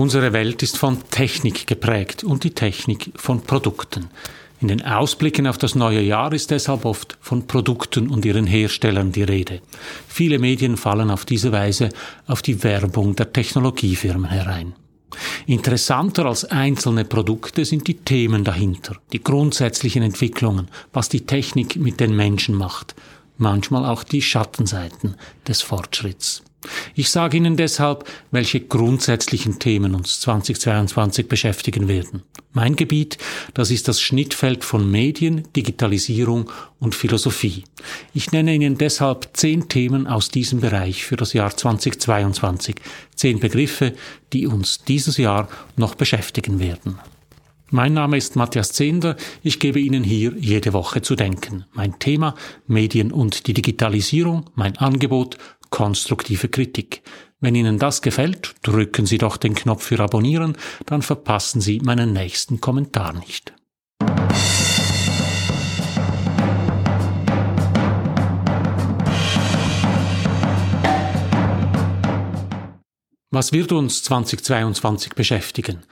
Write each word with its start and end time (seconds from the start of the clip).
Unsere 0.00 0.32
Welt 0.32 0.62
ist 0.62 0.78
von 0.78 0.96
Technik 1.10 1.66
geprägt 1.66 2.24
und 2.24 2.42
die 2.44 2.52
Technik 2.52 3.12
von 3.16 3.42
Produkten. 3.42 4.08
In 4.58 4.68
den 4.68 4.82
Ausblicken 4.82 5.46
auf 5.46 5.58
das 5.58 5.74
neue 5.74 6.00
Jahr 6.00 6.32
ist 6.32 6.50
deshalb 6.50 6.86
oft 6.86 7.18
von 7.20 7.46
Produkten 7.46 8.08
und 8.08 8.24
ihren 8.24 8.46
Herstellern 8.46 9.12
die 9.12 9.24
Rede. 9.24 9.60
Viele 10.08 10.38
Medien 10.38 10.78
fallen 10.78 11.10
auf 11.10 11.26
diese 11.26 11.52
Weise 11.52 11.90
auf 12.26 12.40
die 12.40 12.64
Werbung 12.64 13.14
der 13.14 13.34
Technologiefirmen 13.34 14.30
herein. 14.30 14.72
Interessanter 15.44 16.24
als 16.24 16.46
einzelne 16.46 17.04
Produkte 17.04 17.66
sind 17.66 17.86
die 17.86 17.98
Themen 17.98 18.42
dahinter, 18.42 18.96
die 19.12 19.22
grundsätzlichen 19.22 20.02
Entwicklungen, 20.02 20.68
was 20.94 21.10
die 21.10 21.26
Technik 21.26 21.76
mit 21.76 22.00
den 22.00 22.16
Menschen 22.16 22.54
macht, 22.54 22.94
manchmal 23.36 23.84
auch 23.84 24.02
die 24.02 24.22
Schattenseiten 24.22 25.16
des 25.46 25.60
Fortschritts. 25.60 26.42
Ich 26.94 27.10
sage 27.10 27.36
Ihnen 27.36 27.56
deshalb, 27.56 28.04
welche 28.30 28.60
grundsätzlichen 28.60 29.58
Themen 29.58 29.94
uns 29.94 30.20
2022 30.20 31.28
beschäftigen 31.28 31.88
werden. 31.88 32.22
Mein 32.52 32.76
Gebiet, 32.76 33.18
das 33.54 33.70
ist 33.70 33.88
das 33.88 34.00
Schnittfeld 34.00 34.64
von 34.64 34.90
Medien, 34.90 35.44
Digitalisierung 35.54 36.50
und 36.78 36.94
Philosophie. 36.94 37.64
Ich 38.12 38.32
nenne 38.32 38.54
Ihnen 38.54 38.76
deshalb 38.76 39.30
zehn 39.34 39.68
Themen 39.68 40.06
aus 40.06 40.30
diesem 40.30 40.60
Bereich 40.60 41.04
für 41.04 41.16
das 41.16 41.32
Jahr 41.32 41.56
2022. 41.56 42.76
Zehn 43.14 43.38
Begriffe, 43.38 43.94
die 44.32 44.46
uns 44.46 44.84
dieses 44.84 45.16
Jahr 45.16 45.48
noch 45.76 45.94
beschäftigen 45.94 46.58
werden. 46.58 46.98
Mein 47.72 47.94
Name 47.94 48.16
ist 48.16 48.34
Matthias 48.34 48.72
Zehnder. 48.72 49.14
Ich 49.44 49.60
gebe 49.60 49.78
Ihnen 49.78 50.02
hier 50.02 50.32
jede 50.36 50.72
Woche 50.72 51.02
zu 51.02 51.14
denken. 51.14 51.66
Mein 51.72 52.00
Thema 52.00 52.34
Medien 52.66 53.12
und 53.12 53.46
die 53.46 53.54
Digitalisierung, 53.54 54.50
mein 54.56 54.76
Angebot 54.78 55.38
konstruktive 55.70 56.48
Kritik. 56.48 57.02
Wenn 57.40 57.54
Ihnen 57.54 57.78
das 57.78 58.02
gefällt, 58.02 58.54
drücken 58.62 59.06
Sie 59.06 59.18
doch 59.18 59.36
den 59.36 59.54
Knopf 59.54 59.84
für 59.84 60.00
Abonnieren, 60.00 60.56
dann 60.86 61.02
verpassen 61.02 61.60
Sie 61.60 61.80
meinen 61.80 62.12
nächsten 62.12 62.60
Kommentar 62.60 63.14
nicht. 63.14 63.54
Was 73.32 73.52
wird 73.52 73.70
uns 73.70 74.02
2022 74.02 75.14
beschäftigen? 75.14 75.82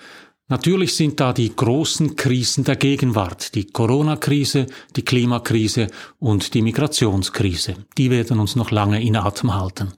Natürlich 0.51 0.97
sind 0.97 1.21
da 1.21 1.35
die 1.35 1.55
großen 1.55 2.17
Krisen 2.17 2.65
der 2.65 2.77
Gegenwart, 2.77 3.55
die 3.55 3.67
Corona-Krise, 3.67 4.65
die 4.97 5.05
Klimakrise 5.05 5.89
und 6.21 6.55
die 6.55 6.63
Migrationskrise. 6.63 7.75
Die 7.99 8.11
werden 8.11 8.41
uns 8.41 8.57
noch 8.57 8.71
lange 8.71 9.03
in 9.03 9.17
Atem 9.17 9.55
halten. 9.55 9.93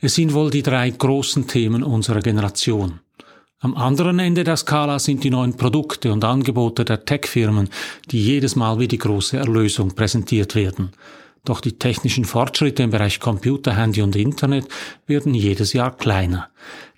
Es 0.00 0.14
sind 0.14 0.34
wohl 0.34 0.50
die 0.50 0.62
drei 0.62 0.88
großen 0.90 1.48
Themen 1.48 1.82
unserer 1.82 2.20
Generation. 2.20 3.00
Am 3.58 3.74
anderen 3.74 4.20
Ende 4.20 4.44
der 4.44 4.56
Skala 4.56 5.00
sind 5.00 5.24
die 5.24 5.30
neuen 5.30 5.56
Produkte 5.56 6.12
und 6.12 6.24
Angebote 6.24 6.84
der 6.84 7.04
Tech-Firmen, 7.04 7.68
die 8.12 8.22
jedes 8.22 8.54
Mal 8.54 8.78
wie 8.78 8.86
die 8.86 8.98
große 8.98 9.36
Erlösung 9.36 9.96
präsentiert 9.96 10.54
werden. 10.54 10.92
Doch 11.44 11.60
die 11.60 11.76
technischen 11.76 12.24
Fortschritte 12.24 12.84
im 12.84 12.90
Bereich 12.90 13.18
Computer, 13.18 13.74
Handy 13.74 14.02
und 14.02 14.14
Internet 14.14 14.68
werden 15.08 15.34
jedes 15.34 15.72
Jahr 15.72 15.96
kleiner. 15.96 16.50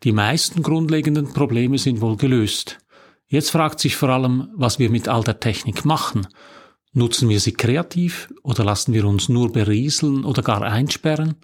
Die 0.02 0.12
meisten 0.12 0.62
grundlegenden 0.62 1.32
Probleme 1.32 1.78
sind 1.78 2.02
wohl 2.02 2.18
gelöst. 2.18 2.76
Jetzt 3.30 3.52
fragt 3.52 3.78
sich 3.78 3.94
vor 3.94 4.08
allem, 4.08 4.48
was 4.56 4.80
wir 4.80 4.90
mit 4.90 5.06
all 5.06 5.22
der 5.22 5.38
Technik 5.38 5.84
machen. 5.84 6.26
Nutzen 6.92 7.28
wir 7.28 7.38
sie 7.38 7.52
kreativ 7.52 8.28
oder 8.42 8.64
lassen 8.64 8.92
wir 8.92 9.04
uns 9.04 9.28
nur 9.28 9.52
berieseln 9.52 10.24
oder 10.24 10.42
gar 10.42 10.62
einsperren? 10.62 11.36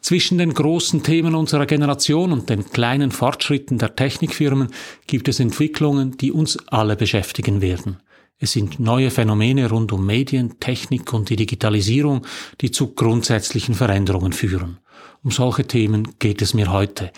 Zwischen 0.00 0.38
den 0.38 0.54
großen 0.54 1.02
Themen 1.02 1.34
unserer 1.34 1.66
Generation 1.66 2.30
und 2.30 2.48
den 2.48 2.64
kleinen 2.70 3.10
Fortschritten 3.10 3.76
der 3.76 3.96
Technikfirmen 3.96 4.68
gibt 5.08 5.26
es 5.26 5.40
Entwicklungen, 5.40 6.16
die 6.16 6.30
uns 6.30 6.56
alle 6.68 6.94
beschäftigen 6.94 7.60
werden. 7.60 7.96
Es 8.38 8.52
sind 8.52 8.78
neue 8.78 9.10
Phänomene 9.10 9.68
rund 9.68 9.90
um 9.90 10.06
Medien, 10.06 10.60
Technik 10.60 11.12
und 11.12 11.28
die 11.28 11.36
Digitalisierung, 11.36 12.24
die 12.60 12.70
zu 12.70 12.94
grundsätzlichen 12.94 13.74
Veränderungen 13.74 14.32
führen. 14.32 14.78
Um 15.24 15.32
solche 15.32 15.66
Themen 15.66 16.14
geht 16.20 16.40
es 16.40 16.54
mir 16.54 16.72
heute. 16.72 17.10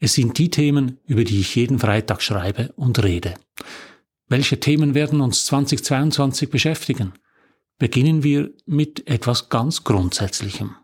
Es 0.00 0.14
sind 0.14 0.38
die 0.38 0.50
Themen, 0.50 0.98
über 1.06 1.24
die 1.24 1.40
ich 1.40 1.54
jeden 1.54 1.78
Freitag 1.78 2.22
schreibe 2.22 2.72
und 2.76 3.02
rede. 3.02 3.34
Welche 4.28 4.58
Themen 4.58 4.94
werden 4.94 5.20
uns 5.20 5.44
2022 5.46 6.50
beschäftigen? 6.50 7.12
Beginnen 7.78 8.22
wir 8.22 8.50
mit 8.66 9.08
etwas 9.08 9.48
ganz 9.48 9.84
Grundsätzlichem. 9.84 10.76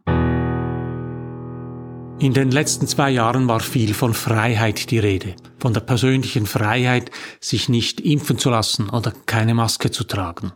In 2.20 2.34
den 2.34 2.50
letzten 2.50 2.86
zwei 2.86 3.10
Jahren 3.10 3.48
war 3.48 3.60
viel 3.60 3.94
von 3.94 4.12
Freiheit 4.12 4.90
die 4.90 4.98
Rede, 4.98 5.36
von 5.58 5.72
der 5.72 5.80
persönlichen 5.80 6.44
Freiheit, 6.44 7.10
sich 7.40 7.70
nicht 7.70 7.98
impfen 8.02 8.36
zu 8.36 8.50
lassen 8.50 8.90
oder 8.90 9.14
keine 9.24 9.54
Maske 9.54 9.90
zu 9.90 10.04
tragen. 10.04 10.52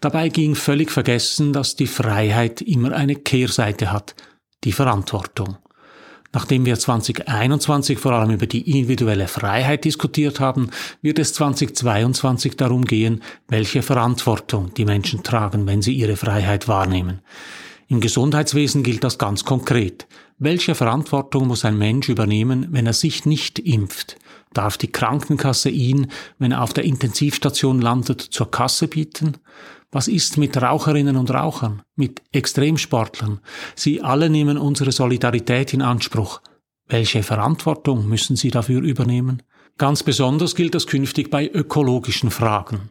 Dabei 0.00 0.28
ging 0.30 0.56
völlig 0.56 0.90
vergessen, 0.90 1.52
dass 1.52 1.76
die 1.76 1.86
Freiheit 1.86 2.60
immer 2.60 2.90
eine 2.90 3.14
Kehrseite 3.14 3.92
hat, 3.92 4.16
die 4.64 4.72
Verantwortung. 4.72 5.58
Nachdem 6.36 6.66
wir 6.66 6.78
2021 6.78 7.98
vor 7.98 8.12
allem 8.12 8.30
über 8.30 8.46
die 8.46 8.70
individuelle 8.70 9.26
Freiheit 9.26 9.86
diskutiert 9.86 10.38
haben, 10.38 10.68
wird 11.00 11.18
es 11.18 11.32
2022 11.32 12.58
darum 12.58 12.84
gehen, 12.84 13.22
welche 13.48 13.80
Verantwortung 13.80 14.74
die 14.74 14.84
Menschen 14.84 15.22
tragen, 15.22 15.66
wenn 15.66 15.80
sie 15.80 15.94
ihre 15.94 16.16
Freiheit 16.16 16.68
wahrnehmen. 16.68 17.22
Im 17.88 18.02
Gesundheitswesen 18.02 18.82
gilt 18.82 19.02
das 19.02 19.16
ganz 19.16 19.46
konkret. 19.46 20.06
Welche 20.38 20.74
Verantwortung 20.74 21.46
muss 21.46 21.64
ein 21.64 21.78
Mensch 21.78 22.10
übernehmen, 22.10 22.66
wenn 22.70 22.84
er 22.84 22.92
sich 22.92 23.24
nicht 23.24 23.58
impft? 23.58 24.18
Darf 24.52 24.76
die 24.76 24.92
Krankenkasse 24.92 25.70
ihn, 25.70 26.08
wenn 26.38 26.52
er 26.52 26.62
auf 26.62 26.74
der 26.74 26.84
Intensivstation 26.84 27.80
landet, 27.80 28.20
zur 28.20 28.50
Kasse 28.50 28.88
bieten? 28.88 29.38
Was 29.90 30.08
ist 30.08 30.36
mit 30.36 30.60
Raucherinnen 30.60 31.16
und 31.16 31.30
Rauchern, 31.30 31.82
mit 31.94 32.22
Extremsportlern? 32.32 33.40
Sie 33.74 34.02
alle 34.02 34.28
nehmen 34.28 34.58
unsere 34.58 34.92
Solidarität 34.92 35.72
in 35.72 35.82
Anspruch. 35.82 36.40
Welche 36.88 37.22
Verantwortung 37.22 38.08
müssen 38.08 38.36
sie 38.36 38.50
dafür 38.50 38.82
übernehmen? 38.82 39.42
Ganz 39.78 40.02
besonders 40.02 40.54
gilt 40.54 40.74
das 40.74 40.86
künftig 40.86 41.30
bei 41.30 41.46
ökologischen 41.46 42.30
Fragen. 42.30 42.90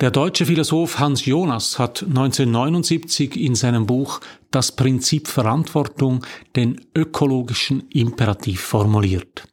Der 0.00 0.10
deutsche 0.10 0.46
Philosoph 0.46 0.98
Hans 0.98 1.24
Jonas 1.24 1.78
hat 1.78 2.02
1979 2.02 3.36
in 3.36 3.54
seinem 3.54 3.86
Buch 3.86 4.20
Das 4.50 4.72
Prinzip 4.72 5.28
Verantwortung 5.28 6.26
den 6.56 6.80
ökologischen 6.96 7.88
Imperativ 7.90 8.60
formuliert. 8.60 9.46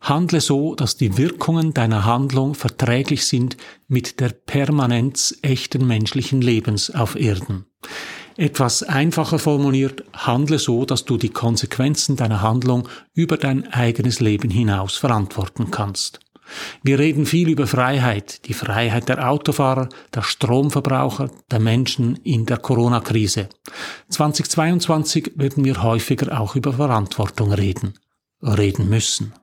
Handle 0.00 0.40
so, 0.40 0.74
dass 0.74 0.96
die 0.96 1.18
Wirkungen 1.18 1.74
deiner 1.74 2.04
Handlung 2.04 2.54
verträglich 2.54 3.26
sind 3.26 3.56
mit 3.88 4.20
der 4.20 4.28
Permanenz 4.30 5.36
echten 5.42 5.86
menschlichen 5.86 6.40
Lebens 6.40 6.94
auf 6.94 7.16
Erden. 7.16 7.66
Etwas 8.36 8.84
einfacher 8.84 9.40
formuliert, 9.40 10.04
handle 10.12 10.60
so, 10.60 10.84
dass 10.84 11.04
du 11.04 11.16
die 11.16 11.30
Konsequenzen 11.30 12.14
deiner 12.14 12.40
Handlung 12.40 12.88
über 13.12 13.36
dein 13.36 13.66
eigenes 13.72 14.20
Leben 14.20 14.48
hinaus 14.48 14.96
verantworten 14.96 15.72
kannst. 15.72 16.20
Wir 16.82 16.98
reden 16.98 17.26
viel 17.26 17.48
über 17.48 17.66
Freiheit, 17.66 18.46
die 18.46 18.54
Freiheit 18.54 19.08
der 19.08 19.28
Autofahrer, 19.28 19.88
der 20.14 20.22
Stromverbraucher, 20.22 21.30
der 21.50 21.58
Menschen 21.58 22.16
in 22.22 22.46
der 22.46 22.58
Corona-Krise. 22.58 23.48
2022 24.08 25.32
werden 25.34 25.64
wir 25.64 25.82
häufiger 25.82 26.40
auch 26.40 26.56
über 26.56 26.72
Verantwortung 26.72 27.52
reden, 27.52 27.94
reden 28.40 28.88
müssen. 28.88 29.34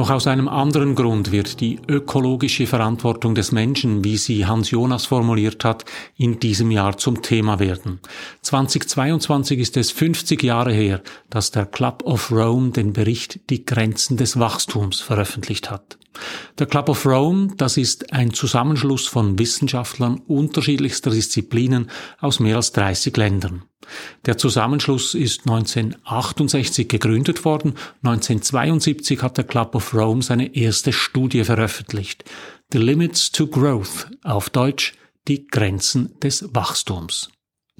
Noch 0.00 0.08
aus 0.08 0.26
einem 0.26 0.48
anderen 0.48 0.94
Grund 0.94 1.30
wird 1.30 1.60
die 1.60 1.78
ökologische 1.86 2.66
Verantwortung 2.66 3.34
des 3.34 3.52
Menschen, 3.52 4.02
wie 4.02 4.16
sie 4.16 4.46
Hans 4.46 4.70
Jonas 4.70 5.04
formuliert 5.04 5.62
hat, 5.62 5.84
in 6.16 6.40
diesem 6.40 6.70
Jahr 6.70 6.96
zum 6.96 7.20
Thema 7.20 7.58
werden. 7.58 8.00
2022 8.40 9.58
ist 9.58 9.76
es 9.76 9.90
50 9.90 10.42
Jahre 10.42 10.72
her, 10.72 11.02
dass 11.28 11.50
der 11.50 11.66
Club 11.66 12.02
of 12.06 12.32
Rome 12.32 12.70
den 12.70 12.94
Bericht 12.94 13.40
Die 13.50 13.66
Grenzen 13.66 14.16
des 14.16 14.38
Wachstums 14.38 15.00
veröffentlicht 15.00 15.70
hat. 15.70 15.98
Der 16.60 16.66
Club 16.66 16.90
of 16.90 17.06
Rome, 17.06 17.54
das 17.56 17.78
ist 17.78 18.12
ein 18.12 18.34
Zusammenschluss 18.34 19.08
von 19.08 19.38
Wissenschaftlern 19.38 20.20
unterschiedlichster 20.26 21.10
Disziplinen 21.10 21.90
aus 22.20 22.38
mehr 22.38 22.56
als 22.56 22.72
30 22.72 23.16
Ländern. 23.16 23.62
Der 24.26 24.36
Zusammenschluss 24.36 25.14
ist 25.14 25.46
1968 25.46 26.86
gegründet 26.86 27.46
worden. 27.46 27.76
1972 28.02 29.22
hat 29.22 29.38
der 29.38 29.44
Club 29.44 29.74
of 29.74 29.94
Rome 29.94 30.20
seine 30.20 30.54
erste 30.54 30.92
Studie 30.92 31.44
veröffentlicht. 31.44 32.24
The 32.70 32.78
Limits 32.78 33.32
to 33.32 33.46
Growth, 33.46 34.10
auf 34.22 34.50
Deutsch 34.50 34.92
die 35.28 35.46
Grenzen 35.46 36.20
des 36.20 36.46
Wachstums. 36.52 37.30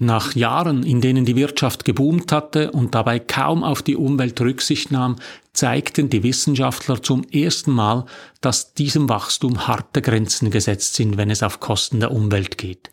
Nach 0.03 0.35
Jahren, 0.35 0.83
in 0.83 1.03
denen 1.03 1.27
die 1.27 1.37
Wirtschaft 1.37 1.85
geboomt 1.85 2.33
hatte 2.33 2.71
und 2.71 2.95
dabei 2.95 3.19
kaum 3.19 3.63
auf 3.63 3.83
die 3.83 3.97
Umwelt 3.97 4.41
Rücksicht 4.41 4.91
nahm, 4.91 5.17
zeigten 5.53 6.09
die 6.09 6.23
Wissenschaftler 6.23 7.03
zum 7.03 7.23
ersten 7.25 7.73
Mal, 7.73 8.07
dass 8.41 8.73
diesem 8.73 9.11
Wachstum 9.11 9.69
harte 9.69 10.01
Grenzen 10.01 10.51
gesetzt 10.51 10.95
sind, 10.95 11.19
wenn 11.19 11.31
es 11.31 11.43
auf 11.43 11.61
Kosten 11.61 12.01
der 12.01 12.13
Umwelt 12.13 12.57
geht. 12.57 12.89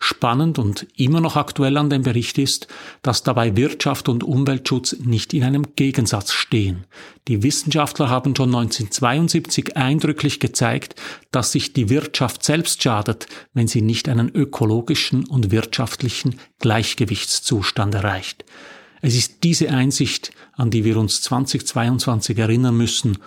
Spannend 0.00 0.60
und 0.60 0.86
immer 0.96 1.20
noch 1.20 1.34
aktuell 1.34 1.76
an 1.76 1.90
dem 1.90 2.02
Bericht 2.02 2.38
ist, 2.38 2.68
dass 3.02 3.24
dabei 3.24 3.56
Wirtschaft 3.56 4.08
und 4.08 4.22
Umweltschutz 4.22 4.96
nicht 5.00 5.34
in 5.34 5.42
einem 5.42 5.74
Gegensatz 5.74 6.32
stehen. 6.32 6.84
Die 7.26 7.42
Wissenschaftler 7.42 8.08
haben 8.08 8.36
schon 8.36 8.54
1972 8.54 9.76
eindrücklich 9.76 10.38
gezeigt, 10.38 10.94
dass 11.32 11.50
sich 11.50 11.72
die 11.72 11.88
Wirtschaft 11.88 12.44
selbst 12.44 12.80
schadet, 12.80 13.26
wenn 13.54 13.66
sie 13.66 13.82
nicht 13.82 14.08
einen 14.08 14.28
ökologischen 14.28 15.26
und 15.26 15.50
wirtschaftlichen 15.50 16.38
Gleichgewichtszustand 16.60 17.96
erreicht. 17.96 18.44
Es 19.02 19.16
ist 19.16 19.42
diese 19.42 19.70
Einsicht, 19.70 20.30
an 20.52 20.70
die 20.70 20.84
wir 20.84 20.96
uns 20.96 21.22
2022 21.22 22.38
erinnern 22.38 22.76
müssen. 22.76 23.18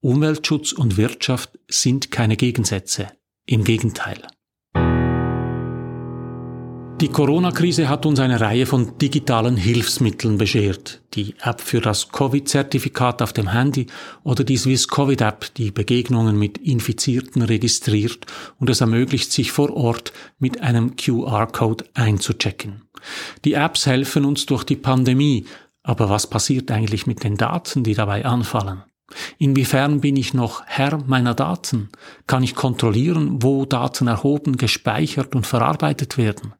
Umweltschutz 0.00 0.72
und 0.72 0.98
Wirtschaft 0.98 1.58
sind 1.68 2.10
keine 2.10 2.36
Gegensätze. 2.36 3.08
Im 3.46 3.64
Gegenteil. 3.64 4.22
Die 7.00 7.10
Corona-Krise 7.10 7.88
hat 7.88 8.06
uns 8.06 8.18
eine 8.18 8.40
Reihe 8.40 8.66
von 8.66 8.98
digitalen 8.98 9.56
Hilfsmitteln 9.56 10.36
beschert. 10.36 11.00
Die 11.14 11.36
App 11.40 11.60
für 11.60 11.80
das 11.80 12.08
Covid-Zertifikat 12.08 13.22
auf 13.22 13.32
dem 13.32 13.52
Handy 13.52 13.86
oder 14.24 14.42
die 14.42 14.56
Swiss 14.56 14.88
Covid-App, 14.88 15.54
die 15.54 15.70
Begegnungen 15.70 16.36
mit 16.36 16.58
Infizierten 16.58 17.42
registriert 17.42 18.26
und 18.58 18.68
es 18.68 18.80
ermöglicht, 18.80 19.30
sich 19.30 19.52
vor 19.52 19.76
Ort 19.76 20.12
mit 20.40 20.60
einem 20.60 20.96
QR-Code 20.96 21.84
einzuchecken. 21.94 22.82
Die 23.44 23.52
Apps 23.52 23.86
helfen 23.86 24.24
uns 24.24 24.46
durch 24.46 24.64
die 24.64 24.74
Pandemie, 24.74 25.46
aber 25.84 26.10
was 26.10 26.26
passiert 26.26 26.68
eigentlich 26.72 27.06
mit 27.06 27.22
den 27.22 27.36
Daten, 27.36 27.84
die 27.84 27.94
dabei 27.94 28.24
anfallen? 28.24 28.82
Inwiefern 29.38 30.00
bin 30.00 30.16
ich 30.16 30.34
noch 30.34 30.64
Herr 30.66 30.98
meiner 31.06 31.34
Daten? 31.34 31.90
Kann 32.26 32.42
ich 32.42 32.56
kontrollieren, 32.56 33.40
wo 33.40 33.66
Daten 33.66 34.08
erhoben, 34.08 34.56
gespeichert 34.56 35.36
und 35.36 35.46
verarbeitet 35.46 36.18
werden? 36.18 36.54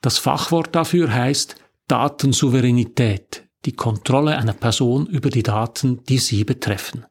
Das 0.00 0.18
Fachwort 0.18 0.74
dafür 0.74 1.12
heißt 1.12 1.56
Datensouveränität, 1.88 3.44
die 3.64 3.72
Kontrolle 3.72 4.36
einer 4.36 4.52
Person 4.52 5.06
über 5.06 5.30
die 5.30 5.42
Daten, 5.42 6.02
die 6.04 6.18
sie 6.18 6.44
betreffen. 6.44 7.06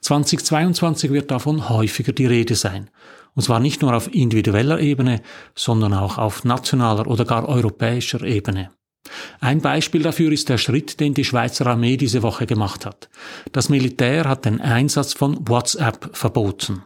2022 0.00 1.10
wird 1.10 1.30
davon 1.30 1.68
häufiger 1.68 2.12
die 2.12 2.26
Rede 2.26 2.54
sein. 2.54 2.90
Und 3.34 3.42
zwar 3.42 3.60
nicht 3.60 3.82
nur 3.82 3.94
auf 3.94 4.12
individueller 4.14 4.80
Ebene, 4.80 5.20
sondern 5.54 5.92
auch 5.92 6.18
auf 6.18 6.44
nationaler 6.44 7.06
oder 7.06 7.24
gar 7.24 7.48
europäischer 7.48 8.22
Ebene. 8.22 8.70
Ein 9.40 9.60
Beispiel 9.60 10.02
dafür 10.02 10.32
ist 10.32 10.48
der 10.48 10.58
Schritt, 10.58 11.00
den 11.00 11.14
die 11.14 11.24
Schweizer 11.24 11.66
Armee 11.66 11.96
diese 11.96 12.22
Woche 12.22 12.46
gemacht 12.46 12.86
hat. 12.86 13.08
Das 13.52 13.68
Militär 13.68 14.24
hat 14.24 14.44
den 14.44 14.60
Einsatz 14.60 15.12
von 15.12 15.46
WhatsApp 15.48 16.16
verboten. 16.16 16.82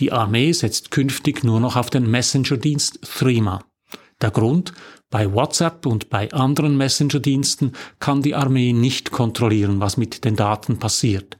Die 0.00 0.10
Armee 0.10 0.52
setzt 0.52 0.90
künftig 0.90 1.44
nur 1.44 1.60
noch 1.60 1.76
auf 1.76 1.90
den 1.90 2.10
Messenger-Dienst 2.10 3.00
Threema. 3.02 3.62
Der 4.20 4.30
Grund, 4.30 4.72
bei 5.08 5.32
WhatsApp 5.32 5.86
und 5.86 6.10
bei 6.10 6.30
anderen 6.32 6.76
Messenger-Diensten 6.76 7.72
kann 7.98 8.22
die 8.22 8.34
Armee 8.34 8.72
nicht 8.72 9.10
kontrollieren, 9.10 9.80
was 9.80 9.96
mit 9.96 10.24
den 10.24 10.36
Daten 10.36 10.78
passiert. 10.78 11.38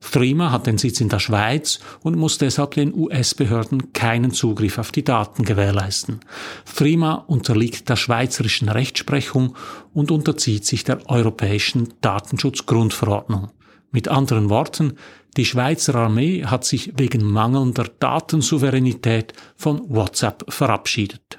Threema 0.00 0.52
hat 0.52 0.66
den 0.66 0.78
Sitz 0.78 1.00
in 1.00 1.08
der 1.08 1.18
Schweiz 1.18 1.80
und 2.02 2.16
muss 2.16 2.38
deshalb 2.38 2.72
den 2.72 2.94
US-Behörden 2.94 3.92
keinen 3.92 4.30
Zugriff 4.30 4.78
auf 4.78 4.92
die 4.92 5.02
Daten 5.02 5.44
gewährleisten. 5.44 6.20
Threema 6.72 7.14
unterliegt 7.14 7.88
der 7.88 7.96
schweizerischen 7.96 8.68
Rechtsprechung 8.68 9.56
und 9.92 10.10
unterzieht 10.10 10.64
sich 10.64 10.84
der 10.84 11.10
europäischen 11.10 11.94
Datenschutzgrundverordnung. 12.00 13.50
Mit 13.90 14.06
anderen 14.06 14.50
Worten, 14.50 14.94
die 15.36 15.44
Schweizer 15.44 15.94
Armee 15.96 16.44
hat 16.44 16.64
sich 16.64 16.92
wegen 16.96 17.24
mangelnder 17.24 17.86
Datensouveränität 17.98 19.32
von 19.56 19.82
WhatsApp 19.88 20.44
verabschiedet. 20.52 21.38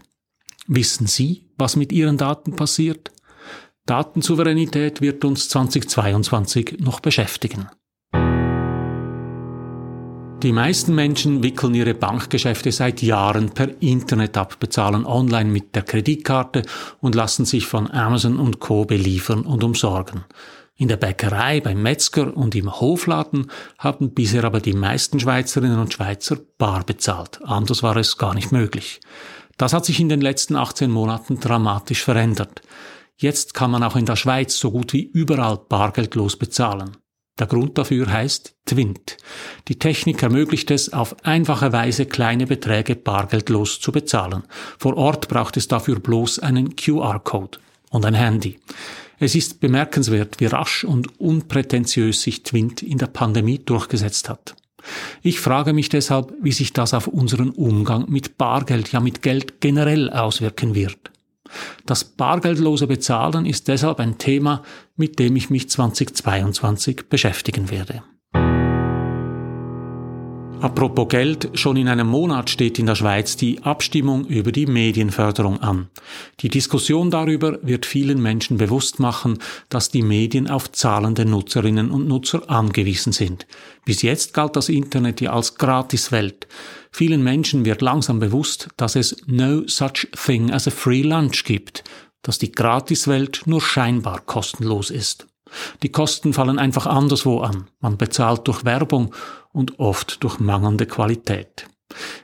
Wissen 0.72 1.08
Sie, 1.08 1.50
was 1.58 1.76
mit 1.76 1.92
Ihren 1.92 2.18
Daten 2.18 2.56
passiert? 2.56 3.10
Datensouveränität 3.88 5.02
wird 5.02 5.26
uns 5.26 5.50
2022 5.50 6.78
noch 6.80 7.00
beschäftigen. 7.00 7.70
Die 10.44 10.54
meisten 10.54 10.94
Menschen 10.94 11.42
wickeln 11.42 11.74
ihre 11.74 11.96
Bankgeschäfte 11.96 12.72
seit 12.72 13.02
Jahren 13.02 13.50
per 13.50 13.82
Internet 13.82 14.38
ab, 14.38 14.60
bezahlen 14.60 15.08
online 15.08 15.50
mit 15.50 15.74
der 15.76 15.82
Kreditkarte 15.82 16.62
und 17.02 17.16
lassen 17.16 17.46
sich 17.46 17.66
von 17.66 17.90
Amazon 17.90 18.38
und 18.40 18.60
Co. 18.60 18.86
beliefern 18.86 19.42
und 19.42 19.64
umsorgen. 19.64 20.24
In 20.76 20.88
der 20.88 20.98
Bäckerei, 20.98 21.62
beim 21.62 21.82
Metzger 21.82 22.38
und 22.38 22.54
im 22.54 22.80
Hofladen 22.80 23.50
haben 23.80 24.14
bisher 24.14 24.44
aber 24.44 24.60
die 24.60 24.74
meisten 24.74 25.20
Schweizerinnen 25.20 25.80
und 25.80 25.94
Schweizer 25.94 26.38
bar 26.60 26.84
bezahlt. 26.86 27.40
Anders 27.44 27.82
war 27.82 27.98
es 27.98 28.20
gar 28.20 28.36
nicht 28.36 28.52
möglich. 28.52 29.02
Das 29.60 29.74
hat 29.74 29.86
sich 29.86 30.00
in 30.00 30.08
den 30.08 30.22
letzten 30.22 30.56
18 30.56 30.90
Monaten 30.90 31.42
dramatisch 31.42 32.06
verändert. 32.06 32.62
Jetzt 33.18 33.54
kann 33.54 33.70
man 33.70 33.84
auch 33.84 33.98
in 33.98 34.06
der 34.06 34.16
Schweiz 34.16 34.58
so 34.58 34.72
gut 34.72 34.94
wie 34.94 35.04
überall 35.04 35.60
bargeldlos 35.68 36.38
bezahlen. 36.38 36.96
Der 37.38 37.46
Grund 37.46 37.78
dafür 37.78 38.10
heißt 38.10 38.56
Twint. 38.66 39.18
Die 39.68 39.78
Technik 39.78 40.24
ermöglicht 40.24 40.72
es, 40.72 40.94
auf 40.94 41.26
einfache 41.26 41.74
Weise 41.74 42.06
kleine 42.06 42.48
Beträge 42.48 42.96
bargeldlos 42.96 43.82
zu 43.82 43.92
bezahlen. 43.92 44.44
Vor 44.78 44.96
Ort 44.96 45.28
braucht 45.28 45.58
es 45.58 45.68
dafür 45.68 46.00
bloß 46.00 46.40
einen 46.40 46.78
QR-Code 46.78 47.60
und 47.90 48.06
ein 48.06 48.14
Handy. 48.14 48.60
Es 49.20 49.36
ist 49.36 49.60
bemerkenswert, 49.60 50.40
wie 50.40 50.46
rasch 50.46 50.86
und 50.86 51.20
unprätentiös 51.20 52.22
sich 52.22 52.44
Twint 52.44 52.82
in 52.82 52.98
der 52.98 53.08
Pandemie 53.08 53.60
durchgesetzt 53.60 54.30
hat. 54.30 54.56
Ich 55.22 55.40
frage 55.40 55.74
mich 55.74 55.90
deshalb, 55.90 56.34
wie 56.42 56.52
sich 56.52 56.74
das 56.74 56.94
auf 56.94 57.08
unseren 57.08 57.50
Umgang 57.50 58.06
mit 58.10 58.38
Bargeld, 58.38 58.92
ja 58.92 59.00
mit 59.00 59.22
Geld 59.22 59.62
generell 59.62 60.10
auswirken 60.10 60.76
wird. 60.76 61.12
Das 61.86 62.04
bargeldlose 62.04 62.88
Bezahlen 62.88 63.46
ist 63.46 63.68
deshalb 63.68 64.00
ein 64.00 64.18
Thema, 64.18 64.64
mit 64.96 65.18
dem 65.20 65.36
ich 65.36 65.50
mich 65.50 65.70
2022 65.70 67.10
beschäftigen 67.10 67.72
werde. 67.72 68.04
Apropos 70.62 71.08
Geld, 71.08 71.52
schon 71.54 71.78
in 71.78 71.88
einem 71.88 72.08
Monat 72.08 72.50
steht 72.50 72.80
in 72.80 72.86
der 72.86 72.96
Schweiz 72.96 73.38
die 73.38 73.64
Abstimmung 73.64 74.26
über 74.26 74.52
die 74.52 74.66
Medienförderung 74.66 75.62
an. 75.62 75.88
Die 76.42 76.50
Diskussion 76.50 77.10
darüber 77.10 77.60
wird 77.62 77.86
vielen 77.86 78.22
Menschen 78.22 78.58
bewusst 78.58 79.00
machen, 79.00 79.40
dass 79.70 79.90
die 79.90 80.02
Medien 80.02 80.50
auf 80.50 80.70
zahlende 80.72 81.26
Nutzerinnen 81.26 81.92
und 81.92 82.10
Nutzer 82.10 82.50
angewiesen 82.50 83.14
sind. 83.14 83.48
Bis 83.86 84.02
jetzt 84.02 84.34
galt 84.34 84.58
das 84.58 84.68
Internet 84.68 85.22
ja 85.22 85.32
als 85.32 85.56
Gratiswelt. 85.56 86.48
Vielen 86.92 87.24
Menschen 87.24 87.64
wird 87.64 87.82
langsam 87.82 88.20
bewusst, 88.20 88.68
dass 88.76 88.98
es 88.98 89.16
no 89.28 89.66
such 89.66 90.08
thing 90.12 90.52
as 90.52 90.68
a 90.68 90.72
free 90.72 91.04
lunch 91.04 91.46
gibt, 91.46 91.86
dass 92.22 92.38
die 92.38 92.52
Gratiswelt 92.52 93.44
nur 93.46 93.62
scheinbar 93.62 94.20
kostenlos 94.22 94.90
ist. 94.90 95.28
Die 95.84 95.92
Kosten 95.92 96.34
fallen 96.34 96.60
einfach 96.60 96.86
anderswo 96.86 97.40
an. 97.40 97.68
Man 97.80 97.98
bezahlt 97.98 98.48
durch 98.48 98.66
Werbung 98.66 99.14
und 99.52 99.80
oft 99.80 100.24
durch 100.24 100.40
mangelnde 100.40 100.86
Qualität. 100.86 101.68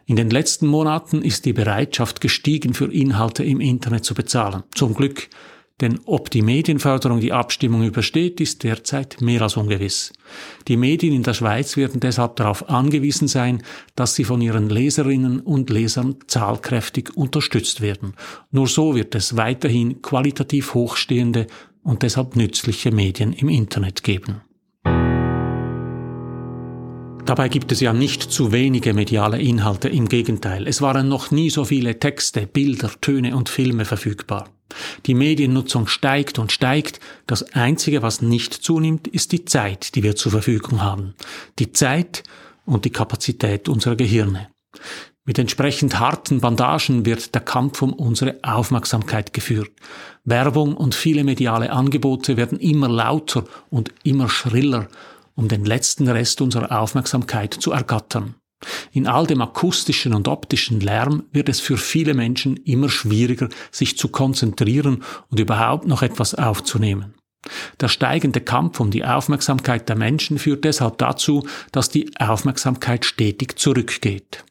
In 0.05 0.15
den 0.15 0.29
letzten 0.29 0.67
Monaten 0.67 1.22
ist 1.22 1.46
die 1.46 1.53
Bereitschaft 1.53 2.22
gestiegen, 2.22 2.74
für 2.74 2.91
Inhalte 2.91 3.44
im 3.44 3.60
Internet 3.60 4.05
zu 4.05 4.13
bezahlen. 4.13 4.63
Zum 4.74 4.94
Glück. 4.94 5.29
Denn 5.82 6.00
ob 6.05 6.29
die 6.29 6.41
Medienförderung 6.41 7.20
die 7.20 7.34
Abstimmung 7.34 7.84
übersteht, 7.84 8.39
ist 8.39 8.63
derzeit 8.63 9.20
mehr 9.20 9.41
als 9.41 9.58
ungewiss. 9.58 10.13
Die 10.70 10.77
Medien 10.77 11.13
in 11.13 11.24
der 11.24 11.34
Schweiz 11.34 11.75
werden 11.75 12.00
deshalb 12.00 12.38
darauf 12.38 12.70
angewiesen 12.70 13.27
sein, 13.27 13.62
dass 13.94 14.15
sie 14.15 14.24
von 14.24 14.39
ihren 14.39 14.70
Leserinnen 14.70 15.41
und 15.41 15.70
Lesern 15.70 16.15
zahlkräftig 16.27 17.17
unterstützt 17.17 17.82
werden. 17.82 18.13
Nur 18.51 18.67
so 18.67 18.96
wird 18.96 19.15
es 19.15 19.36
weiterhin 19.36 20.01
qualitativ 20.01 20.75
hochstehende 20.75 21.48
und 21.84 22.03
deshalb 22.03 22.38
nützliche 22.38 22.91
Medien 22.91 23.34
im 23.34 23.50
Internet 23.50 24.01
geben. 24.01 24.44
Dabei 27.25 27.50
gibt 27.50 27.72
es 27.72 27.79
ja 27.79 27.91
nicht 27.91 28.22
zu 28.22 28.51
wenige 28.51 28.94
mediale 28.94 29.41
Inhalte, 29.41 29.89
im 29.89 30.08
Gegenteil, 30.08 30.67
es 30.67 30.82
waren 30.82 31.10
noch 31.10 31.32
nie 31.32 31.50
so 31.50 31.65
viele 31.65 32.00
Texte, 32.00 32.46
Bilder, 32.46 32.91
Töne 33.01 33.36
und 33.36 33.50
Filme 33.50 33.86
verfügbar. 33.86 34.48
Die 35.08 35.15
Mediennutzung 35.15 35.88
steigt 35.88 36.38
und 36.38 36.51
steigt, 36.51 37.00
das 37.25 37.53
Einzige, 37.53 38.03
was 38.03 38.22
nicht 38.22 38.53
zunimmt, 38.53 39.08
ist 39.08 39.32
die 39.32 39.44
Zeit, 39.44 39.96
die 39.96 40.03
wir 40.03 40.15
zur 40.15 40.34
Verfügung 40.34 40.84
haben. 40.84 41.15
Die 41.58 41.72
Zeit 41.72 42.22
und 42.65 42.86
die 42.86 42.91
Kapazität 42.91 43.70
unserer 43.70 43.96
Gehirne. 43.96 44.50
Mit 45.27 45.39
entsprechend 45.39 46.00
harten 46.00 46.39
Bandagen 46.39 47.08
wird 47.08 47.34
der 47.34 47.41
Kampf 47.41 47.82
um 47.82 47.94
unsere 47.94 48.38
Aufmerksamkeit 48.44 49.34
geführt. 49.34 49.72
Werbung 50.24 50.77
und 50.77 50.94
viele 50.94 51.24
mediale 51.24 51.72
Angebote 51.72 52.38
werden 52.38 52.60
immer 52.60 52.88
lauter 52.88 53.46
und 53.72 53.91
immer 54.03 54.29
schriller, 54.29 54.88
um 55.36 55.48
den 55.48 55.65
letzten 55.65 56.08
Rest 56.08 56.42
unserer 56.42 56.82
Aufmerksamkeit 56.82 57.54
zu 57.54 57.72
ergattern. 57.72 58.36
In 58.92 59.08
all 59.08 59.27
dem 59.27 59.42
akustischen 59.42 60.13
und 60.13 60.27
optischen 60.27 60.80
Lärm 60.80 61.24
wird 61.32 61.50
es 61.50 61.60
für 61.60 61.77
viele 61.77 62.13
Menschen 62.13 62.58
immer 62.58 62.89
schwieriger, 62.89 63.50
sich 63.72 63.98
zu 63.98 64.08
konzentrieren 64.08 65.04
und 65.30 65.39
überhaupt 65.39 65.88
noch 65.88 66.01
etwas 66.01 66.36
aufzunehmen. 66.36 67.13
Der 67.80 67.89
steigende 67.89 68.42
Kampf 68.42 68.80
um 68.80 68.89
die 68.89 69.06
Aufmerksamkeit 69.06 69.88
der 69.88 69.96
Menschen 69.96 70.39
führt 70.39 70.63
deshalb 70.63 70.98
dazu, 70.98 71.46
dass 71.72 71.89
die 71.89 72.10
Aufmerksamkeit 72.18 73.06
stetig 73.06 73.60
zurückgeht. 73.60 74.44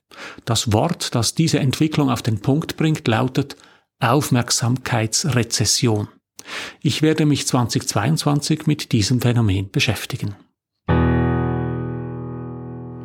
Das 0.44 0.72
Wort, 0.72 1.16
das 1.16 1.34
diese 1.34 1.58
Entwicklung 1.58 2.08
auf 2.08 2.22
den 2.22 2.40
Punkt 2.40 2.76
bringt, 2.76 3.08
lautet 3.08 3.56
Aufmerksamkeitsrezession. 3.98 6.06
Ich 6.80 7.02
werde 7.02 7.26
mich 7.26 7.48
2022 7.48 8.66
mit 8.66 8.92
diesem 8.92 9.20
Phänomen 9.20 9.70
beschäftigen. 9.70 10.36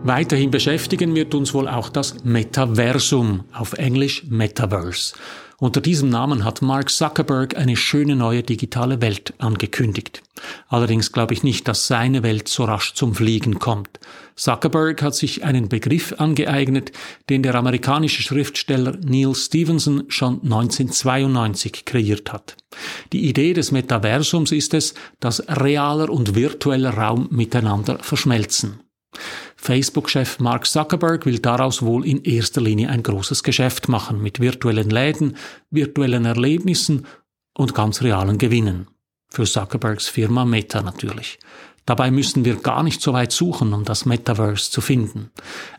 Weiterhin 0.04 0.50
beschäftigen 0.50 1.14
wird 1.14 1.36
uns 1.36 1.54
wohl 1.54 1.68
auch 1.68 1.90
das 1.90 2.24
Metaversum, 2.24 3.44
auf 3.52 3.74
Englisch 3.74 4.24
Metaverse. 4.30 5.14
Unter 5.58 5.82
diesem 5.82 6.08
Namen 6.08 6.46
hat 6.46 6.62
Mark 6.62 6.90
Zuckerberg 6.90 7.58
eine 7.58 7.76
schöne 7.76 8.16
neue 8.16 8.42
digitale 8.42 9.02
Welt 9.02 9.34
angekündigt. 9.40 10.24
Allerdings 10.70 11.12
glaube 11.12 11.34
ich 11.34 11.44
nicht, 11.44 11.68
dass 11.68 11.88
seine 11.88 12.24
Welt 12.24 12.48
so 12.48 12.64
rasch 12.64 12.94
zum 12.94 13.14
Fliegen 13.14 13.60
kommt. 13.60 14.00
Zuckerberg 14.38 15.02
hat 15.02 15.16
sich 15.16 15.44
einen 15.44 15.68
Begriff 15.68 16.16
angeeignet, 16.18 16.94
den 17.30 17.44
der 17.44 17.56
amerikanische 17.56 18.22
Schriftsteller 18.22 18.98
Neil 19.04 19.36
Stevenson 19.36 20.06
schon 20.08 20.36
1992 20.44 21.84
kreiert 21.84 22.32
hat. 22.32 22.56
Die 23.12 23.28
Idee 23.28 23.52
des 23.52 23.74
Metaversums 23.74 24.54
ist 24.54 24.74
es, 24.74 24.94
dass 25.20 25.44
realer 25.50 26.10
und 26.10 26.36
virtueller 26.36 26.92
Raum 26.92 27.28
miteinander 27.32 28.00
verschmelzen. 28.00 28.80
Facebook-Chef 29.62 30.40
Mark 30.40 30.66
Zuckerberg 30.66 31.26
will 31.26 31.40
daraus 31.40 31.82
wohl 31.82 32.06
in 32.06 32.24
erster 32.24 32.62
Linie 32.62 32.90
ein 32.90 33.04
großes 33.04 33.44
Geschäft 33.44 33.90
machen 33.90 34.22
mit 34.22 34.40
virtuellen 34.40 34.90
Läden, 34.90 35.36
virtuellen 35.70 36.26
Erlebnissen 36.26 37.06
und 37.56 37.76
ganz 37.76 38.02
realen 38.02 38.38
Gewinnen. 38.38 38.88
Für 39.30 39.44
Zuckerbergs 39.44 40.08
Firma 40.08 40.46
Meta 40.46 40.82
natürlich. 40.82 41.40
Dabei 41.86 42.10
müssen 42.10 42.46
wir 42.46 42.56
gar 42.56 42.84
nicht 42.84 43.02
so 43.02 43.14
weit 43.14 43.32
suchen, 43.32 43.74
um 43.74 43.84
das 43.84 44.06
Metaverse 44.06 44.72
zu 44.72 44.80
finden. 44.80 45.30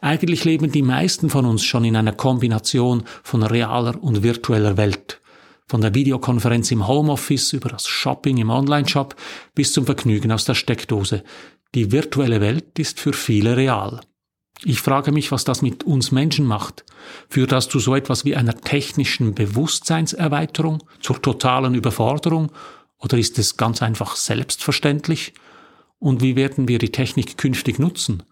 Eigentlich 0.01 0.45
leben 0.45 0.71
die 0.71 0.83
meisten 0.83 1.31
von 1.31 1.47
uns 1.47 1.65
schon 1.65 1.85
in 1.85 1.97
einer 1.97 2.13
Kombination 2.13 3.05
von 3.23 3.43
realer 3.43 4.01
und 4.03 4.23
virtueller 4.23 4.77
Welt. 4.77 5.21
Von 5.67 5.81
der 5.81 5.95
Videokonferenz 5.95 6.71
im 6.71 6.87
Homeoffice 6.87 7.55
über 7.55 7.71
das 7.71 7.87
Shopping 7.87 8.37
im 8.39 8.51
Onlineshop 8.51 9.17
bis 9.55 9.73
zum 9.73 9.87
Vergnügen 9.87 10.33
aus 10.33 10.45
der 10.45 10.55
Steckdose. 10.55 11.25
Die 11.75 11.93
virtuelle 11.93 12.41
Welt 12.41 12.79
ist 12.79 12.99
für 12.99 13.13
viele 13.13 13.57
real. 13.57 14.01
Ich 14.65 14.81
frage 14.81 15.13
mich, 15.13 15.33
was 15.33 15.45
das 15.45 15.63
mit 15.63 15.85
uns 15.85 16.13
Menschen 16.13 16.45
macht. 16.45 16.85
Führt 17.29 17.53
das 17.53 17.69
zu 17.69 17.79
so 17.79 17.95
etwas 17.95 18.25
wie 18.25 18.37
einer 18.37 18.55
technischen 18.61 19.35
Bewusstseinserweiterung, 19.35 20.83
zur 21.01 21.23
totalen 21.23 21.75
Überforderung, 21.75 22.53
oder 22.99 23.17
ist 23.17 23.39
es 23.39 23.57
ganz 23.57 23.83
einfach 23.83 24.17
selbstverständlich? 24.17 25.33
Und 25.99 26.23
wie 26.23 26.37
werden 26.37 26.69
wir 26.69 26.79
die 26.79 26.93
Technik 26.93 27.39
künftig 27.39 27.79
nutzen? 27.79 28.23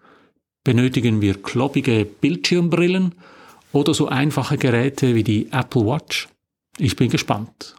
Benötigen 0.63 1.21
wir 1.21 1.41
kloppige 1.41 2.05
Bildschirmbrillen 2.05 3.15
oder 3.71 3.93
so 3.93 4.07
einfache 4.07 4.57
Geräte 4.57 5.15
wie 5.15 5.23
die 5.23 5.51
Apple 5.51 5.85
Watch? 5.85 6.27
Ich 6.77 6.95
bin 6.95 7.09
gespannt. 7.09 7.75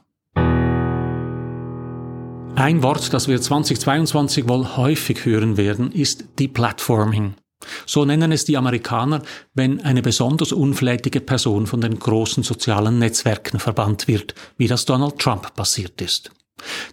Ein 2.60 2.82
Wort, 2.82 3.14
das 3.14 3.26
wir 3.26 3.40
2022 3.40 4.46
wohl 4.46 4.76
häufig 4.76 5.24
hören 5.24 5.56
werden, 5.56 5.92
ist 5.92 6.26
Deplatforming. 6.38 7.32
So 7.86 8.04
nennen 8.04 8.32
es 8.32 8.44
die 8.44 8.58
Amerikaner, 8.58 9.22
wenn 9.54 9.80
eine 9.80 10.02
besonders 10.02 10.52
unflätige 10.52 11.22
Person 11.22 11.66
von 11.66 11.80
den 11.80 11.98
großen 11.98 12.42
sozialen 12.42 12.98
Netzwerken 12.98 13.60
verbannt 13.60 14.08
wird, 14.08 14.34
wie 14.58 14.68
das 14.68 14.84
Donald 14.84 15.18
Trump 15.18 15.54
passiert 15.54 16.02
ist. 16.02 16.32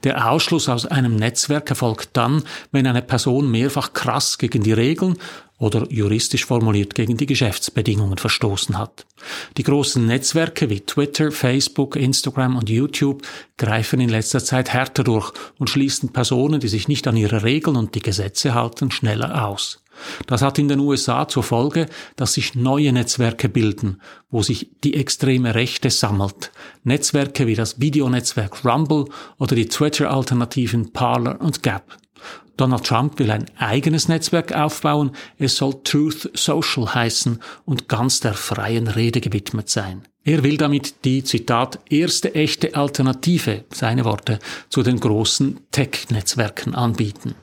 Der 0.05 0.31
Ausschluss 0.31 0.69
aus 0.69 0.85
einem 0.85 1.17
Netzwerk 1.17 1.69
erfolgt 1.69 2.11
dann, 2.13 2.43
wenn 2.71 2.87
eine 2.87 3.01
Person 3.01 3.51
mehrfach 3.51 3.91
krass 3.91 4.37
gegen 4.37 4.63
die 4.63 4.71
Regeln 4.71 5.17
oder 5.57 5.91
juristisch 5.91 6.45
formuliert 6.45 6.95
gegen 6.95 7.17
die 7.17 7.25
Geschäftsbedingungen 7.25 8.17
verstoßen 8.17 8.77
hat. 8.77 9.05
Die 9.57 9.63
großen 9.63 10.05
Netzwerke 10.05 10.69
wie 10.69 10.81
Twitter, 10.81 11.31
Facebook, 11.31 11.95
Instagram 11.95 12.55
und 12.55 12.69
YouTube 12.69 13.23
greifen 13.57 13.99
in 13.99 14.09
letzter 14.09 14.43
Zeit 14.43 14.71
härter 14.73 15.03
durch 15.03 15.31
und 15.57 15.69
schließen 15.69 16.13
Personen, 16.13 16.59
die 16.59 16.67
sich 16.67 16.87
nicht 16.87 17.07
an 17.07 17.17
ihre 17.17 17.43
Regeln 17.43 17.75
und 17.75 17.95
die 17.95 18.01
Gesetze 18.01 18.53
halten, 18.53 18.91
schneller 18.91 19.47
aus. 19.47 19.81
Das 20.27 20.41
hat 20.41 20.59
in 20.59 20.67
den 20.67 20.79
USA 20.79 21.27
zur 21.27 21.43
Folge, 21.43 21.87
dass 22.15 22.33
sich 22.33 22.55
neue 22.55 22.93
Netzwerke 22.93 23.49
bilden, 23.49 24.01
wo 24.29 24.43
sich 24.43 24.69
die 24.83 24.93
extreme 24.93 25.55
Rechte 25.55 25.89
sammelt. 25.89 26.51
Netzwerke 26.83 27.47
wie 27.47 27.55
das 27.55 27.79
Videonetzwerk 27.79 28.63
Rumble 28.63 29.05
oder 29.39 29.55
die 29.55 29.67
Twitter-Alternativen 29.67 30.93
Parler 30.93 31.41
und 31.41 31.63
Gap. 31.63 31.97
Donald 32.57 32.85
Trump 32.85 33.19
will 33.19 33.31
ein 33.31 33.45
eigenes 33.57 34.07
Netzwerk 34.07 34.51
aufbauen. 34.51 35.11
Es 35.37 35.57
soll 35.57 35.75
Truth 35.83 36.31
Social 36.33 36.93
heißen 36.93 37.39
und 37.65 37.87
ganz 37.87 38.19
der 38.19 38.33
freien 38.33 38.87
Rede 38.87 39.21
gewidmet 39.21 39.69
sein. 39.69 40.01
Er 40.23 40.43
will 40.43 40.57
damit 40.57 41.05
die, 41.05 41.23
Zitat, 41.23 41.79
erste 41.89 42.35
echte 42.35 42.75
Alternative, 42.75 43.63
seine 43.71 44.03
Worte, 44.03 44.39
zu 44.69 44.83
den 44.83 44.99
großen 44.99 45.61
Tech-Netzwerken 45.71 46.75
anbieten. 46.75 47.35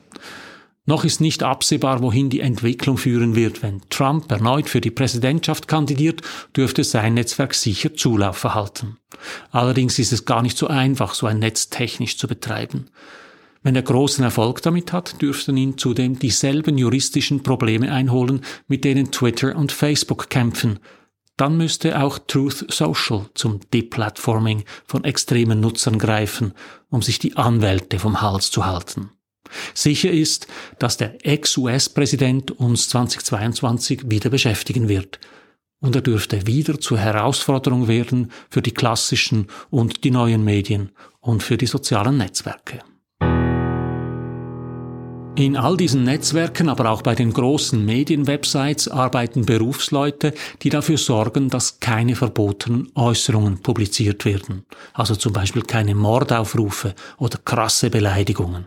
Noch 0.86 1.04
ist 1.04 1.22
nicht 1.22 1.42
absehbar, 1.42 2.02
wohin 2.02 2.28
die 2.28 2.40
Entwicklung 2.40 2.98
führen 2.98 3.34
wird. 3.34 3.62
Wenn 3.62 3.80
Trump 3.88 4.30
erneut 4.30 4.68
für 4.68 4.82
die 4.82 4.90
Präsidentschaft 4.90 5.66
kandidiert, 5.66 6.20
dürfte 6.54 6.84
sein 6.84 7.14
Netzwerk 7.14 7.54
sicher 7.54 7.94
Zulauf 7.94 8.44
erhalten. 8.44 8.98
Allerdings 9.50 9.98
ist 9.98 10.12
es 10.12 10.26
gar 10.26 10.42
nicht 10.42 10.58
so 10.58 10.66
einfach, 10.66 11.14
so 11.14 11.26
ein 11.26 11.38
Netz 11.38 11.70
technisch 11.70 12.18
zu 12.18 12.28
betreiben. 12.28 12.90
Wenn 13.64 13.76
er 13.76 13.82
großen 13.82 14.22
Erfolg 14.22 14.60
damit 14.60 14.92
hat, 14.92 15.22
dürften 15.22 15.56
ihn 15.56 15.78
zudem 15.78 16.18
dieselben 16.18 16.76
juristischen 16.76 17.42
Probleme 17.42 17.90
einholen, 17.90 18.42
mit 18.68 18.84
denen 18.84 19.10
Twitter 19.10 19.56
und 19.56 19.72
Facebook 19.72 20.28
kämpfen. 20.28 20.78
Dann 21.38 21.56
müsste 21.56 22.00
auch 22.00 22.18
Truth 22.18 22.66
Social 22.68 23.24
zum 23.32 23.60
Deplatforming 23.72 24.64
von 24.84 25.04
extremen 25.04 25.60
Nutzern 25.60 25.98
greifen, 25.98 26.52
um 26.90 27.00
sich 27.00 27.18
die 27.18 27.38
Anwälte 27.38 27.98
vom 27.98 28.20
Hals 28.20 28.50
zu 28.50 28.66
halten. 28.66 29.10
Sicher 29.72 30.10
ist, 30.10 30.46
dass 30.78 30.98
der 30.98 31.26
Ex-US-Präsident 31.26 32.50
uns 32.50 32.90
2022 32.90 34.10
wieder 34.10 34.28
beschäftigen 34.28 34.90
wird. 34.90 35.20
Und 35.80 35.96
er 35.96 36.02
dürfte 36.02 36.46
wieder 36.46 36.78
zur 36.80 36.98
Herausforderung 36.98 37.88
werden 37.88 38.30
für 38.50 38.60
die 38.60 38.72
klassischen 38.72 39.48
und 39.70 40.04
die 40.04 40.10
neuen 40.10 40.44
Medien 40.44 40.90
und 41.20 41.42
für 41.42 41.56
die 41.56 41.66
sozialen 41.66 42.18
Netzwerke. 42.18 42.80
In 45.36 45.56
all 45.56 45.76
diesen 45.76 46.04
Netzwerken, 46.04 46.68
aber 46.68 46.88
auch 46.88 47.02
bei 47.02 47.16
den 47.16 47.32
großen 47.32 47.84
Medienwebsites 47.84 48.86
arbeiten 48.86 49.44
Berufsleute, 49.44 50.32
die 50.62 50.70
dafür 50.70 50.96
sorgen, 50.96 51.50
dass 51.50 51.80
keine 51.80 52.14
verbotenen 52.14 52.92
Äußerungen 52.94 53.60
publiziert 53.60 54.24
werden. 54.24 54.64
Also 54.92 55.16
zum 55.16 55.32
Beispiel 55.32 55.62
keine 55.62 55.96
Mordaufrufe 55.96 56.94
oder 57.18 57.38
krasse 57.44 57.90
Beleidigungen. 57.90 58.66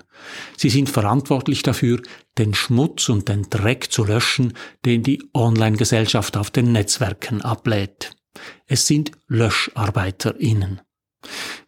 Sie 0.58 0.70
sind 0.70 0.90
verantwortlich 0.90 1.64
dafür, 1.64 2.02
den 2.38 2.54
Schmutz 2.54 3.08
und 3.08 3.30
den 3.30 3.44
Dreck 3.50 3.90
zu 3.90 4.04
löschen, 4.04 4.52
den 4.86 5.04
die 5.04 5.24
Online-Gesellschaft 5.34 6.36
auf 6.36 6.52
den 6.52 6.74
Netzwerken 6.74 7.42
ablädt. 7.42 8.12
Es 8.66 8.88
sind 8.88 9.14
LöscharbeiterInnen. 9.30 10.82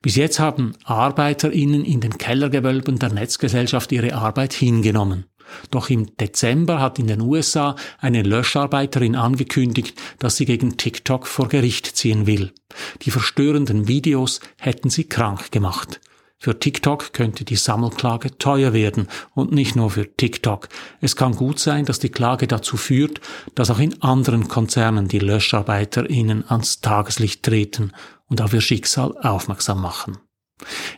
Bis 0.01 0.15
jetzt 0.15 0.39
haben 0.39 0.74
ArbeiterInnen 0.86 1.84
in 1.84 2.00
den 2.00 2.18
Kellergewölben 2.18 3.00
der 3.00 3.12
Netzgesellschaft 3.12 3.91
ihre 3.91 4.13
Arbeit 4.13 4.53
hingenommen. 4.53 5.25
Doch 5.72 5.89
im 5.89 6.15
Dezember 6.18 6.79
hat 6.79 7.00
in 7.00 7.08
den 7.08 7.22
USA 7.22 7.75
eine 8.00 8.22
Löscharbeiterin 8.22 9.15
angekündigt, 9.15 10.00
dass 10.20 10.38
sie 10.38 10.46
gegen 10.46 10.77
TikTok 10.77 11.27
vor 11.27 11.48
Gericht 11.48 11.86
ziehen 11.98 12.27
will. 12.27 12.53
Die 13.01 13.12
verstörenden 13.12 13.88
Videos 13.88 14.41
hätten 14.58 14.89
sie 14.89 15.06
krank 15.06 15.51
gemacht. 15.51 16.00
Für 16.41 16.58
TikTok 16.58 17.12
könnte 17.12 17.44
die 17.44 17.58
Sammelklage 17.58 18.38
teuer 18.38 18.72
werden 18.72 19.10
und 19.36 19.51
nicht 19.51 19.75
nur 19.75 19.89
für 19.89 20.15
TikTok. 20.15 20.70
Es 21.01 21.18
kann 21.18 21.36
gut 21.36 21.60
sein, 21.60 21.84
dass 21.84 22.00
die 22.00 22.10
Klage 22.10 22.48
dazu 22.48 22.77
führt, 22.77 23.20
dass 23.56 23.70
auch 23.70 23.79
in 23.79 24.01
anderen 24.01 24.48
Konzernen 24.48 25.10
die 25.10 25.20
LöscharbeiterInnen 25.20 26.50
ans 26.50 26.79
Tageslicht 26.79 27.44
treten 27.44 27.91
und 28.29 28.41
auf 28.41 28.53
ihr 28.53 28.62
Schicksal 28.62 29.17
aufmerksam 29.17 29.81
machen. 29.81 30.17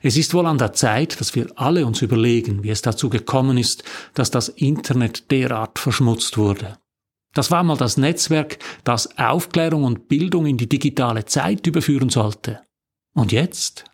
Es 0.02 0.18
ist 0.18 0.34
wohl 0.34 0.48
an 0.48 0.58
der 0.58 0.74
Zeit, 0.74 1.20
dass 1.20 1.36
wir 1.36 1.48
alle 1.56 1.86
uns 1.86 2.02
überlegen, 2.02 2.64
wie 2.64 2.70
es 2.70 2.82
dazu 2.82 3.10
gekommen 3.10 3.58
ist, 3.58 3.84
dass 4.14 4.32
das 4.32 4.50
Internet 4.50 5.30
derart 5.32 5.78
verschmutzt 5.80 6.38
wurde. 6.38 6.78
Das 7.34 7.52
war 7.52 7.64
mal 7.64 7.78
das 7.78 7.98
Netzwerk, 7.98 8.60
das 8.84 9.18
Aufklärung 9.18 9.84
und 9.84 10.08
Bildung 10.10 10.46
in 10.46 10.58
die 10.58 10.68
digitale 10.68 11.26
Zeit 11.26 11.66
überführen 11.66 12.10
sollte. 12.10 12.62
Und 13.14 13.32
jetzt? 13.32 13.86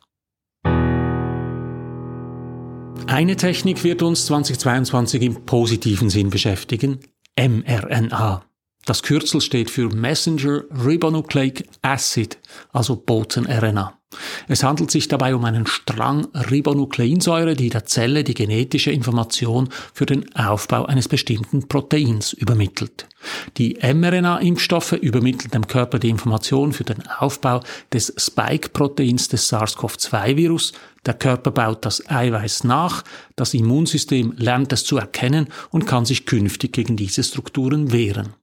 Eine 3.05 3.35
Technik 3.35 3.83
wird 3.83 4.01
uns 4.01 4.25
2022 4.25 5.21
im 5.21 5.45
positiven 5.45 6.09
Sinn 6.09 6.29
beschäftigen, 6.29 6.99
mRNA. 7.37 8.43
Das 8.87 9.03
Kürzel 9.03 9.41
steht 9.41 9.69
für 9.69 9.89
Messenger 9.89 10.63
Ribonucleic 10.71 11.67
Acid, 11.81 12.37
also 12.71 12.95
Boten-RNA. 12.95 13.99
Es 14.47 14.63
handelt 14.63 14.91
sich 14.91 15.09
dabei 15.09 15.35
um 15.35 15.43
einen 15.43 15.67
Strang 15.67 16.27
Ribonukleinsäure, 16.33 17.57
die 17.57 17.69
der 17.69 17.83
Zelle 17.83 18.23
die 18.23 18.33
genetische 18.33 18.91
Information 18.91 19.67
für 19.93 20.05
den 20.05 20.33
Aufbau 20.37 20.85
eines 20.85 21.09
bestimmten 21.09 21.67
Proteins 21.67 22.31
übermittelt. 22.31 23.09
Die 23.57 23.77
mRNA-Impfstoffe 23.81 24.93
übermitteln 24.93 25.51
dem 25.51 25.67
Körper 25.67 25.99
die 25.99 26.09
Information 26.09 26.71
für 26.71 26.85
den 26.85 27.05
Aufbau 27.07 27.59
des 27.91 28.13
Spike-Proteins 28.17 29.27
des 29.27 29.51
SARS-CoV-2-Virus. 29.51 30.71
Der 31.05 31.15
Körper 31.15 31.51
baut 31.51 31.83
das 31.83 32.09
Eiweiß 32.09 32.63
nach, 32.63 33.03
das 33.35 33.53
Immunsystem 33.53 34.33
lernt 34.37 34.71
es 34.71 34.85
zu 34.85 34.95
erkennen 34.95 35.47
und 35.71 35.85
kann 35.85 36.05
sich 36.05 36.25
künftig 36.25 36.71
gegen 36.71 36.95
diese 36.95 37.23
Strukturen 37.23 37.91
wehren. 37.91 38.33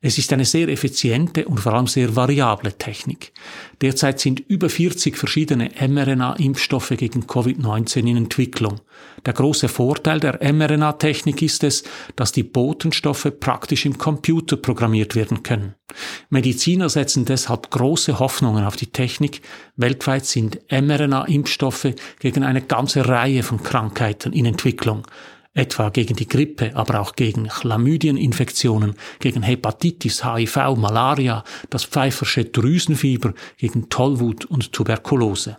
Es 0.00 0.18
ist 0.18 0.32
eine 0.32 0.44
sehr 0.44 0.68
effiziente 0.68 1.46
und 1.46 1.60
vor 1.60 1.74
allem 1.74 1.86
sehr 1.86 2.16
variable 2.16 2.72
Technik. 2.72 3.32
Derzeit 3.80 4.18
sind 4.18 4.40
über 4.40 4.68
40 4.68 5.16
verschiedene 5.16 5.70
mRNA-Impfstoffe 5.80 6.94
gegen 6.96 7.24
Covid-19 7.24 8.08
in 8.08 8.16
Entwicklung. 8.16 8.80
Der 9.24 9.32
große 9.32 9.68
Vorteil 9.68 10.18
der 10.18 10.40
mRNA-Technik 10.52 11.42
ist 11.42 11.62
es, 11.62 11.84
dass 12.16 12.32
die 12.32 12.42
Botenstoffe 12.42 13.32
praktisch 13.38 13.86
im 13.86 13.96
Computer 13.98 14.56
programmiert 14.56 15.14
werden 15.14 15.42
können. 15.42 15.74
Mediziner 16.30 16.88
setzen 16.88 17.24
deshalb 17.24 17.70
große 17.70 18.18
Hoffnungen 18.18 18.64
auf 18.64 18.76
die 18.76 18.86
Technik. 18.86 19.42
Weltweit 19.76 20.26
sind 20.26 20.58
mRNA-Impfstoffe 20.70 21.94
gegen 22.18 22.42
eine 22.42 22.62
ganze 22.62 23.08
Reihe 23.08 23.42
von 23.42 23.62
Krankheiten 23.62 24.32
in 24.32 24.46
Entwicklung 24.46 25.06
etwa 25.54 25.90
gegen 25.90 26.16
die 26.16 26.28
Grippe, 26.28 26.74
aber 26.74 27.00
auch 27.00 27.14
gegen 27.14 27.48
Chlamydieninfektionen, 27.48 28.94
gegen 29.20 29.42
Hepatitis, 29.42 30.24
HIV, 30.24 30.76
Malaria, 30.76 31.44
das 31.70 31.84
Pfeifersche 31.84 32.44
Drüsenfieber, 32.44 33.34
gegen 33.58 33.88
Tollwut 33.88 34.44
und 34.46 34.72
Tuberkulose. 34.72 35.58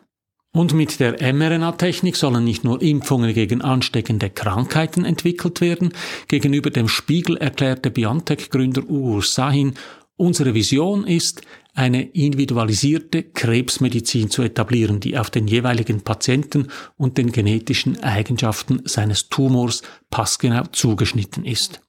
Und 0.55 0.73
mit 0.73 0.99
der 0.99 1.33
mRNA-Technik 1.33 2.15
sollen 2.15 2.43
nicht 2.43 2.63
nur 2.63 2.79
Impfungen 2.81 3.33
gegen 3.33 3.61
ansteckende 3.61 4.29
Krankheiten 4.29 5.03
entwickelt 5.03 5.61
werden, 5.61 5.93
gegenüber 6.27 6.69
dem 6.69 6.87
Spiegel 6.87 7.37
erklärte 7.37 7.89
BioNTech-Gründer 7.89 8.81
Uğur 8.81 9.23
Sahin, 9.23 9.73
Unsere 10.15 10.53
Vision 10.53 11.07
ist, 11.07 11.41
eine 11.73 12.03
individualisierte 12.03 13.23
Krebsmedizin 13.23 14.29
zu 14.29 14.43
etablieren, 14.43 14.99
die 14.99 15.17
auf 15.17 15.29
den 15.31 15.47
jeweiligen 15.47 16.01
Patienten 16.01 16.67
und 16.97 17.17
den 17.17 17.31
genetischen 17.31 18.03
Eigenschaften 18.03 18.81
seines 18.85 19.29
Tumors 19.29 19.81
passgenau 20.09 20.63
zugeschnitten 20.71 21.45
ist. 21.45 21.81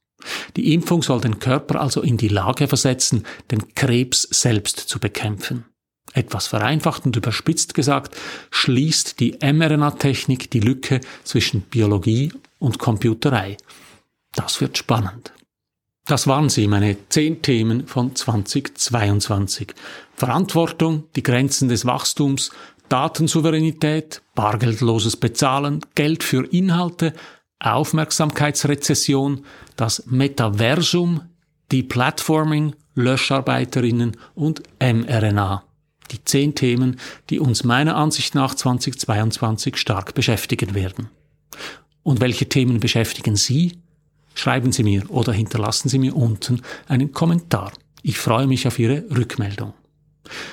Die 0.55 0.73
Impfung 0.73 1.03
soll 1.03 1.21
den 1.21 1.39
Körper 1.39 1.81
also 1.81 2.01
in 2.01 2.17
die 2.17 2.29
Lage 2.29 2.67
versetzen, 2.67 3.23
den 3.51 3.75
Krebs 3.75 4.23
selbst 4.31 4.79
zu 4.79 4.99
bekämpfen. 4.99 5.65
Etwas 6.13 6.47
vereinfacht 6.47 7.05
und 7.05 7.15
überspitzt 7.15 7.73
gesagt, 7.73 8.15
schließt 8.49 9.19
die 9.19 9.37
mRNA-Technik 9.41 10.49
die 10.49 10.61
Lücke 10.61 11.01
zwischen 11.23 11.61
Biologie 11.61 12.31
und 12.57 12.79
Computerei. 12.79 13.57
Das 14.33 14.61
wird 14.61 14.77
spannend. 14.77 15.33
Das 16.05 16.27
waren 16.27 16.49
sie, 16.49 16.67
meine 16.67 16.97
zehn 17.09 17.41
Themen 17.41 17.87
von 17.87 18.15
2022. 18.15 19.73
Verantwortung, 20.15 21.05
die 21.15 21.23
Grenzen 21.23 21.67
des 21.67 21.85
Wachstums, 21.85 22.51
Datensouveränität, 22.89 24.21
bargeldloses 24.35 25.17
Bezahlen, 25.17 25.81
Geld 25.95 26.23
für 26.23 26.45
Inhalte, 26.45 27.13
Aufmerksamkeitsrezession, 27.59 29.45
das 29.75 30.05
Metaversum, 30.05 31.21
die 31.71 31.81
Platforming, 31.81 32.75
Löscharbeiterinnen 32.93 34.15
und 34.35 34.61
mRNA. 34.79 35.63
Die 36.11 36.23
zehn 36.23 36.53
Themen, 36.53 36.99
die 37.31 37.39
uns 37.39 37.63
meiner 37.63 37.95
Ansicht 37.95 38.35
nach 38.35 38.53
2022 38.53 39.75
stark 39.77 40.13
beschäftigen 40.13 40.75
werden. 40.75 41.09
Und 42.03 42.21
welche 42.21 42.47
Themen 42.47 42.79
beschäftigen 42.79 43.35
Sie? 43.35 43.79
Schreiben 44.35 44.71
Sie 44.71 44.83
mir 44.83 45.09
oder 45.09 45.33
hinterlassen 45.33 45.89
Sie 45.89 45.97
mir 45.97 46.15
unten 46.15 46.61
einen 46.87 47.11
Kommentar. 47.11 47.71
Ich 48.03 48.19
freue 48.19 48.47
mich 48.47 48.67
auf 48.67 48.77
Ihre 48.77 49.03
Rückmeldung. 49.09 49.73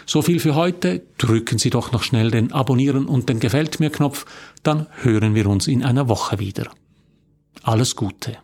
So 0.06 0.22
viel 0.22 0.40
für 0.40 0.54
heute. 0.54 1.02
Drücken 1.18 1.58
Sie 1.58 1.70
doch 1.70 1.92
noch 1.92 2.02
schnell 2.02 2.30
den 2.30 2.52
Abonnieren 2.52 3.06
und 3.06 3.28
den 3.28 3.40
Gefällt 3.40 3.80
mir 3.80 3.90
Knopf, 3.90 4.24
dann 4.62 4.86
hören 5.02 5.34
wir 5.34 5.46
uns 5.46 5.66
in 5.66 5.82
einer 5.82 6.08
Woche 6.08 6.38
wieder. 6.38 6.70
Alles 7.62 7.96
Gute. 7.96 8.38